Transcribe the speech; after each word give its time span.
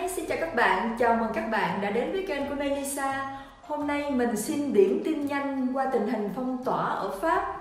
Hi, 0.00 0.08
xin 0.08 0.24
chào 0.26 0.38
các 0.40 0.54
bạn, 0.54 0.96
chào 0.98 1.16
mừng 1.16 1.28
các 1.34 1.50
bạn 1.50 1.80
đã 1.80 1.90
đến 1.90 2.12
với 2.12 2.24
kênh 2.28 2.48
của 2.48 2.54
Melissa 2.54 3.38
Hôm 3.62 3.86
nay 3.86 4.10
mình 4.10 4.36
xin 4.36 4.72
điểm 4.72 5.02
tin 5.04 5.26
nhanh 5.26 5.66
qua 5.72 5.86
tình 5.92 6.08
hình 6.08 6.28
phong 6.36 6.64
tỏa 6.64 6.84
ở 6.84 7.10
Pháp. 7.20 7.56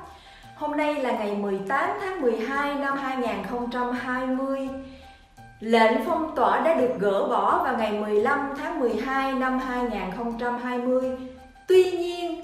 Hôm 0.55 0.77
nay 0.77 0.95
là 0.95 1.11
ngày 1.11 1.35
18 1.35 1.89
tháng 2.01 2.21
12 2.21 2.75
năm 2.75 2.97
2020 2.97 4.69
Lệnh 5.59 5.93
phong 6.05 6.35
tỏa 6.35 6.59
đã 6.59 6.73
được 6.73 6.99
gỡ 6.99 7.27
bỏ 7.27 7.63
vào 7.63 7.77
ngày 7.77 7.91
15 7.91 8.53
tháng 8.57 8.79
12 8.79 9.33
năm 9.33 9.59
2020 9.59 11.17
Tuy 11.67 11.91
nhiên, 11.91 12.43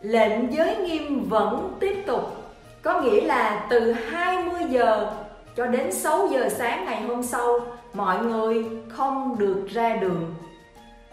lệnh 0.00 0.52
giới 0.52 0.76
nghiêm 0.76 1.28
vẫn 1.28 1.76
tiếp 1.80 2.02
tục. 2.06 2.36
Có 2.82 3.00
nghĩa 3.00 3.20
là 3.20 3.66
từ 3.70 3.92
20 3.92 4.62
giờ 4.68 5.12
cho 5.56 5.66
đến 5.66 5.92
6 5.92 6.28
giờ 6.28 6.48
sáng 6.48 6.84
ngày 6.84 7.02
hôm 7.02 7.22
sau, 7.22 7.60
mọi 7.94 8.24
người 8.24 8.66
không 8.88 9.38
được 9.38 9.66
ra 9.70 9.96
đường. 9.96 10.34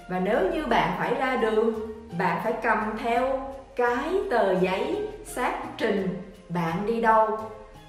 Và 0.09 0.19
nếu 0.19 0.39
như 0.53 0.65
bạn 0.65 0.95
phải 0.99 1.15
ra 1.15 1.35
đường, 1.35 1.73
bạn 2.17 2.41
phải 2.43 2.53
cầm 2.63 2.97
theo 3.03 3.39
cái 3.75 4.21
tờ 4.31 4.59
giấy 4.59 5.07
xác 5.25 5.53
trình 5.77 6.21
bạn 6.49 6.85
đi 6.85 7.01
đâu, 7.01 7.37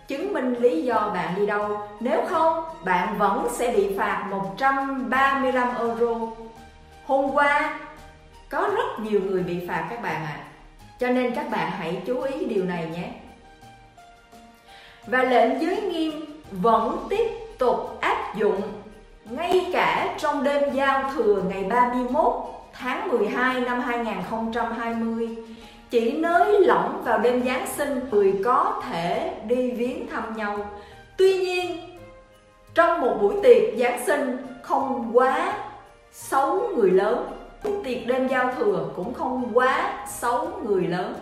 chứng 0.08 0.32
minh 0.32 0.54
lý 0.54 0.82
do 0.82 1.10
bạn 1.14 1.34
đi 1.36 1.46
đâu. 1.46 1.78
Nếu 2.00 2.20
không, 2.28 2.64
bạn 2.84 3.18
vẫn 3.18 3.48
sẽ 3.50 3.72
bị 3.76 3.98
phạt 3.98 4.26
135 4.30 5.68
euro. 5.78 6.14
Hôm 7.06 7.30
qua, 7.34 7.80
có 8.48 8.70
rất 8.76 9.04
nhiều 9.04 9.20
người 9.26 9.42
bị 9.42 9.66
phạt 9.68 9.86
các 9.90 10.02
bạn 10.02 10.24
ạ. 10.24 10.36
À. 10.38 10.44
cho 10.98 11.08
nên 11.08 11.34
các 11.34 11.50
bạn 11.50 11.70
hãy 11.70 12.02
chú 12.06 12.20
ý 12.20 12.44
điều 12.44 12.64
này 12.64 12.88
nhé. 12.92 13.10
Và 15.06 15.22
lệnh 15.22 15.60
giới 15.60 15.82
nghiêm 15.82 16.29
vẫn 16.50 17.06
tiếp 17.10 17.30
tục 17.58 17.98
áp 18.00 18.34
dụng 18.36 18.62
ngay 19.24 19.70
cả 19.72 20.14
trong 20.18 20.44
đêm 20.44 20.74
giao 20.74 21.10
thừa 21.14 21.42
ngày 21.48 21.64
31 21.64 22.32
tháng 22.72 23.08
12 23.08 23.60
năm 23.60 23.80
2020 23.80 25.36
chỉ 25.90 26.12
nới 26.12 26.60
lỏng 26.60 27.02
vào 27.04 27.18
đêm 27.18 27.44
Giáng 27.44 27.66
sinh, 27.76 28.00
người 28.10 28.34
có 28.44 28.82
thể 28.88 29.34
đi 29.46 29.70
viếng 29.70 30.06
thăm 30.08 30.36
nhau. 30.36 30.70
Tuy 31.16 31.38
nhiên, 31.38 31.78
trong 32.74 33.00
một 33.00 33.18
buổi 33.20 33.34
tiệc 33.42 33.78
Giáng 33.78 34.06
sinh, 34.06 34.36
không 34.62 35.10
quá 35.12 35.52
6 36.12 36.60
người 36.76 36.90
lớn. 36.90 37.26
Tiệc 37.84 38.06
đêm 38.06 38.28
giao 38.28 38.52
thừa 38.58 38.88
cũng 38.96 39.14
không 39.14 39.50
quá 39.54 40.06
6 40.08 40.46
người 40.64 40.82
lớn. 40.82 41.14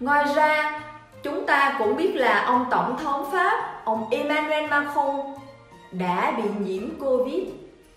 Ngoài 0.00 0.26
ra 0.34 0.80
ta 1.66 1.76
cũng 1.78 1.96
biết 1.96 2.12
là 2.14 2.44
ông 2.44 2.64
tổng 2.70 2.96
thống 2.98 3.30
Pháp, 3.32 3.84
ông 3.84 4.10
Emmanuel 4.10 4.70
Macron 4.70 5.16
đã 5.92 6.32
bị 6.36 6.42
nhiễm 6.58 6.98
Covid 7.00 7.42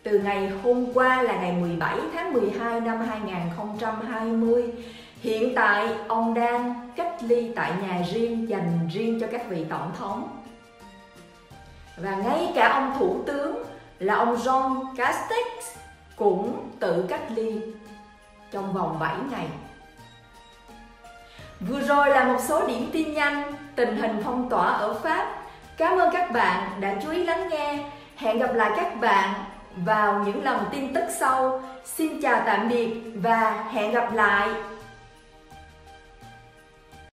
từ 0.04 0.20
ngày 0.20 0.52
hôm 0.64 0.94
qua 0.94 1.22
là 1.22 1.36
ngày 1.36 1.52
17 1.52 1.98
tháng 2.14 2.34
12 2.34 2.80
năm 2.80 3.00
2020. 3.10 4.64
Hiện 5.22 5.56
tại, 5.56 5.88
ông 6.08 6.34
đang 6.34 6.90
cách 6.96 7.16
ly 7.24 7.52
tại 7.56 7.72
nhà 7.82 8.02
riêng 8.14 8.50
dành 8.50 8.90
riêng 8.94 9.20
cho 9.22 9.28
các 9.32 9.50
vị 9.50 9.66
tổng 9.70 9.92
thống. 10.00 10.30
Và 11.98 12.16
ngay 12.16 12.52
cả 12.56 12.70
ông 12.74 12.94
thủ 13.00 13.24
tướng 13.26 13.64
là 14.00 14.16
ông 14.16 14.36
Jean 14.36 14.96
Castex 14.96 15.78
cũng 16.16 16.70
tự 16.80 17.06
cách 17.10 17.32
ly 17.36 17.62
trong 18.52 18.74
vòng 18.74 19.00
7 19.00 19.16
ngày. 19.32 19.48
Vừa 21.60 21.82
rồi 21.82 22.10
là 22.10 22.24
một 22.24 22.40
số 22.48 22.68
điểm 22.68 22.90
tin 22.94 23.14
nhanh, 23.14 23.54
tình 23.76 23.98
hình 23.98 24.22
phong 24.26 24.50
tỏa 24.50 24.68
ở 24.68 24.94
Pháp 24.94 25.40
Cảm 25.80 25.98
ơn 25.98 26.10
các 26.14 26.32
bạn 26.32 26.82
đã 26.82 26.96
chú 27.04 27.10
ý 27.12 27.24
lắng 27.24 27.50
nghe. 27.50 27.80
Hẹn 28.16 28.40
gặp 28.40 28.54
lại 28.54 28.72
các 28.76 29.00
bạn 29.02 29.34
vào 29.76 30.24
những 30.26 30.44
lần 30.44 30.58
tin 30.72 30.94
tức 30.94 31.04
sau. 31.20 31.62
Xin 31.86 32.22
chào 32.22 32.42
tạm 32.46 32.70
biệt 32.70 32.90
và 33.16 33.64
hẹn 33.72 33.92
gặp 33.92 34.14
lại. 34.14 34.50